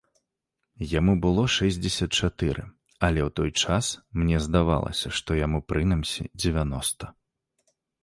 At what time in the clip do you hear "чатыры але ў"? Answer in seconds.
2.21-3.35